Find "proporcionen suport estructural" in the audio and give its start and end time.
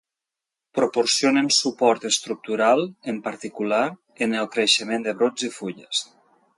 0.77-2.83